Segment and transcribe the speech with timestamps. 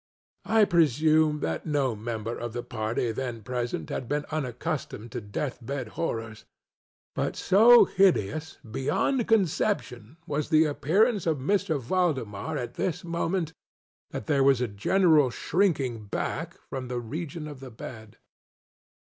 [0.49, 5.59] I presume that no member of the party then present had been unaccustomed to death
[5.63, 6.43] bed horrors;
[7.13, 11.55] but so hideous beyond conception was the appearance of M.
[11.81, 13.53] Valdemar at this moment,
[14.09, 18.17] that there was a general shrinking back from the region of the bed.